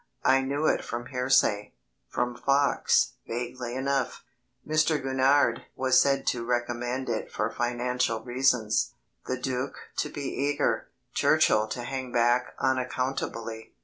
I 0.25 0.41
knew 0.41 0.65
it 0.65 0.83
from 0.83 1.09
hearsay, 1.11 1.73
from 2.09 2.35
Fox, 2.35 3.11
vaguely 3.27 3.75
enough. 3.75 4.23
Mr. 4.67 4.99
Gurnard 4.99 5.61
was 5.75 6.01
said 6.01 6.25
to 6.29 6.43
recommend 6.43 7.07
it 7.07 7.31
for 7.31 7.51
financial 7.51 8.19
reasons, 8.23 8.93
the 9.27 9.37
Duc 9.37 9.75
to 9.97 10.09
be 10.09 10.21
eager, 10.23 10.87
Churchill 11.13 11.67
to 11.67 11.83
hang 11.83 12.11
back 12.11 12.55
unaccountably. 12.57 13.73